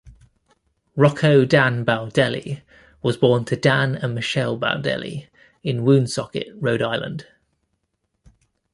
[0.95, 2.63] Rocco Dan Baldelli
[3.03, 5.27] was born to Dan and Michele Baldelli
[5.61, 7.27] in Woonsocket, Rhode Island.